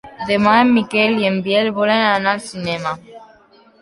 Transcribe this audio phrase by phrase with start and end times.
[0.27, 2.95] Demà en Miquel i en Biel volen anar al cinema.